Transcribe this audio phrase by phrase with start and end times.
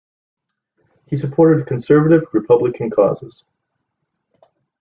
[1.05, 3.43] He supported conservative Republican causes.